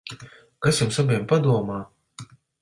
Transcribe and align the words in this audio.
Kas 0.67 0.79
jums 0.83 0.97
abiem 1.03 1.27
padomā? 1.33 1.79